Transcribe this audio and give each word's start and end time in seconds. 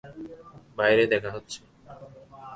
বাইরে 0.77 1.03
দেখা 1.07 1.29
হচ্ছে। 1.31 1.59